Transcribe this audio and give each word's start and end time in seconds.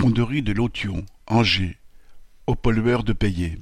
Fonderie 0.00 0.42
de 0.42 0.52
Lotion, 0.52 1.04
Angers, 1.26 1.76
aux 2.46 2.54
pollueurs 2.54 3.02
de 3.02 3.12
payer. 3.12 3.58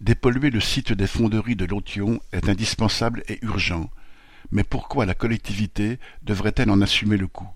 Dépolluer 0.00 0.48
le 0.48 0.60
site 0.60 0.94
des 0.94 1.06
fonderies 1.06 1.54
de 1.54 1.66
Lotion 1.66 2.18
est 2.32 2.48
indispensable 2.48 3.22
et 3.28 3.38
urgent, 3.42 3.90
mais 4.50 4.64
pourquoi 4.64 5.04
la 5.04 5.12
collectivité 5.12 5.98
devrait-elle 6.22 6.70
en 6.70 6.80
assumer 6.80 7.18
le 7.18 7.26
coût? 7.26 7.50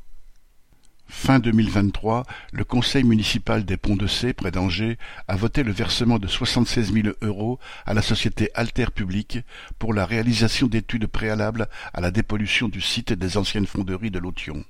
Fin 1.06 1.38
2023, 1.38 2.24
le 2.52 2.64
conseil 2.64 3.04
municipal 3.04 3.64
des 3.64 3.78
Ponts-de-Cé, 3.78 4.34
près 4.34 4.50
d'Angers, 4.50 4.98
a 5.26 5.36
voté 5.36 5.62
le 5.62 5.72
versement 5.72 6.18
de 6.18 6.26
76 6.26 6.92
000 6.92 7.08
euros 7.22 7.58
à 7.86 7.94
la 7.94 8.02
société 8.02 8.50
Alter 8.54 8.88
Public 8.94 9.38
pour 9.78 9.94
la 9.94 10.04
réalisation 10.04 10.66
d'études 10.66 11.06
préalables 11.06 11.70
à 11.94 12.02
la 12.02 12.10
dépollution 12.10 12.68
du 12.68 12.82
site 12.82 13.14
des 13.14 13.38
anciennes 13.38 13.66
fonderies 13.66 14.10
de 14.10 14.18
Lotion. 14.18 14.62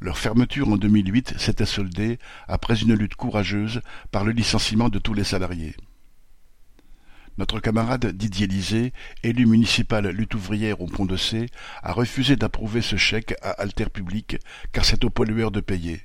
Leur 0.00 0.18
fermeture 0.18 0.68
en 0.68 0.76
2008 0.76 1.38
s'était 1.38 1.66
soldée, 1.66 2.18
après 2.48 2.80
une 2.80 2.94
lutte 2.94 3.14
courageuse, 3.14 3.80
par 4.10 4.24
le 4.24 4.32
licenciement 4.32 4.88
de 4.88 4.98
tous 4.98 5.14
les 5.14 5.24
salariés. 5.24 5.74
Notre 7.36 7.58
camarade 7.58 8.06
Didier 8.06 8.46
Lisée, 8.46 8.92
élu 9.24 9.46
municipal 9.46 10.06
lutte 10.06 10.34
ouvrière 10.34 10.80
au 10.80 10.86
Pont 10.86 11.04
de 11.04 11.16
C, 11.16 11.46
a 11.82 11.92
refusé 11.92 12.36
d'approuver 12.36 12.80
ce 12.80 12.94
chèque 12.96 13.34
à 13.42 13.50
Alter 13.50 13.86
Public 13.86 14.38
car 14.72 14.84
c'est 14.84 15.04
au 15.04 15.10
pollueur 15.10 15.50
de 15.50 15.60
payer. 15.60 16.02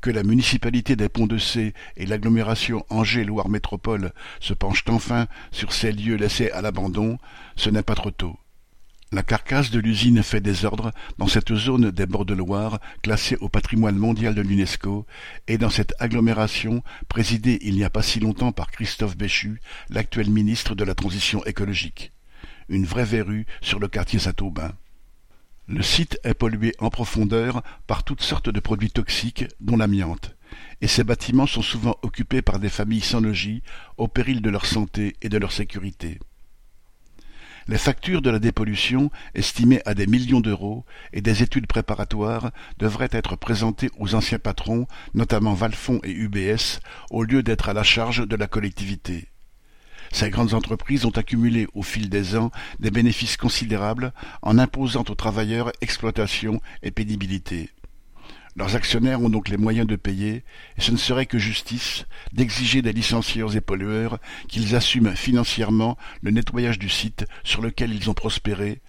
Que 0.00 0.10
la 0.10 0.22
municipalité 0.22 0.96
des 0.96 1.08
Ponts 1.10 1.26
de 1.26 1.38
C 1.38 1.74
et 1.96 2.06
l'agglomération 2.06 2.84
Angers-Loire 2.88 3.48
Métropole 3.48 4.12
se 4.40 4.54
penchent 4.54 4.84
enfin 4.88 5.26
sur 5.50 5.72
ces 5.72 5.92
lieux 5.92 6.16
laissés 6.16 6.50
à 6.50 6.62
l'abandon, 6.62 7.18
ce 7.56 7.70
n'est 7.70 7.82
pas 7.82 7.94
trop 7.94 8.10
tôt. 8.10 8.38
La 9.14 9.22
carcasse 9.22 9.70
de 9.70 9.78
l'usine 9.78 10.24
fait 10.24 10.40
désordre 10.40 10.90
dans 11.18 11.28
cette 11.28 11.54
zone 11.54 11.92
des 11.92 12.04
bords 12.04 12.24
de 12.24 12.34
Loire 12.34 12.80
classée 13.00 13.36
au 13.36 13.48
patrimoine 13.48 13.94
mondial 13.94 14.34
de 14.34 14.40
l'Unesco 14.42 15.06
et 15.46 15.56
dans 15.56 15.70
cette 15.70 15.94
agglomération 16.00 16.82
présidée 17.08 17.60
il 17.62 17.76
n'y 17.76 17.84
a 17.84 17.90
pas 17.90 18.02
si 18.02 18.18
longtemps 18.18 18.50
par 18.50 18.72
Christophe 18.72 19.16
Béchu, 19.16 19.60
l'actuel 19.88 20.30
ministre 20.30 20.74
de 20.74 20.82
la 20.82 20.96
Transition 20.96 21.44
écologique. 21.44 22.10
Une 22.68 22.86
vraie 22.86 23.04
verrue 23.04 23.46
sur 23.60 23.78
le 23.78 23.86
quartier 23.86 24.18
Saint-Aubin. 24.18 24.72
Le 25.68 25.82
site 25.84 26.18
est 26.24 26.34
pollué 26.34 26.74
en 26.80 26.90
profondeur 26.90 27.62
par 27.86 28.02
toutes 28.02 28.22
sortes 28.22 28.50
de 28.50 28.58
produits 28.58 28.90
toxiques, 28.90 29.44
dont 29.60 29.76
l'amiante, 29.76 30.34
et 30.80 30.88
ces 30.88 31.04
bâtiments 31.04 31.46
sont 31.46 31.62
souvent 31.62 31.98
occupés 32.02 32.42
par 32.42 32.58
des 32.58 32.68
familles 32.68 33.00
sans 33.00 33.20
logis, 33.20 33.62
au 33.96 34.08
péril 34.08 34.42
de 34.42 34.50
leur 34.50 34.66
santé 34.66 35.14
et 35.22 35.28
de 35.28 35.38
leur 35.38 35.52
sécurité. 35.52 36.18
Les 37.66 37.78
factures 37.78 38.20
de 38.20 38.28
la 38.28 38.38
dépollution, 38.38 39.10
estimées 39.34 39.80
à 39.86 39.94
des 39.94 40.06
millions 40.06 40.40
d'euros, 40.40 40.84
et 41.14 41.22
des 41.22 41.42
études 41.42 41.66
préparatoires 41.66 42.50
devraient 42.78 43.08
être 43.10 43.36
présentées 43.36 43.90
aux 43.98 44.14
anciens 44.14 44.38
patrons, 44.38 44.86
notamment 45.14 45.54
Valfond 45.54 46.00
et 46.04 46.10
UBS, 46.10 46.80
au 47.10 47.22
lieu 47.22 47.42
d'être 47.42 47.70
à 47.70 47.72
la 47.72 47.82
charge 47.82 48.26
de 48.26 48.36
la 48.36 48.46
collectivité. 48.46 49.28
Ces 50.12 50.30
grandes 50.30 50.54
entreprises 50.54 51.06
ont 51.06 51.10
accumulé 51.10 51.66
au 51.74 51.82
fil 51.82 52.10
des 52.10 52.36
ans 52.36 52.50
des 52.80 52.90
bénéfices 52.90 53.36
considérables 53.38 54.12
en 54.42 54.58
imposant 54.58 55.04
aux 55.08 55.14
travailleurs 55.14 55.72
exploitation 55.80 56.60
et 56.82 56.90
pénibilité. 56.90 57.70
Leurs 58.56 58.76
actionnaires 58.76 59.20
ont 59.20 59.30
donc 59.30 59.48
les 59.48 59.56
moyens 59.56 59.86
de 59.86 59.96
payer, 59.96 60.44
et 60.76 60.80
ce 60.80 60.92
ne 60.92 60.96
serait 60.96 61.26
que 61.26 61.38
justice 61.38 62.06
d'exiger 62.32 62.82
des 62.82 62.92
licencieurs 62.92 63.56
et 63.56 63.60
pollueurs 63.60 64.18
qu'ils 64.48 64.76
assument 64.76 65.16
financièrement 65.16 65.98
le 66.22 66.30
nettoyage 66.30 66.78
du 66.78 66.88
site 66.88 67.26
sur 67.42 67.62
lequel 67.62 67.92
ils 67.92 68.08
ont 68.10 68.14
prospéré, 68.14 68.80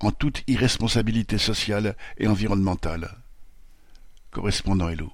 en 0.00 0.10
toute 0.10 0.42
irresponsabilité 0.46 1.38
sociale 1.38 1.96
et 2.18 2.26
environnementale. 2.26 3.16
Correspondant 4.30 4.88
Hello. 4.88 5.10